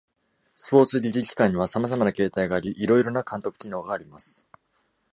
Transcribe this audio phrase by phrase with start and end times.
[0.55, 4.47] スポーツ理事機関にはさまざまな形態があり、色々な監督機能があります。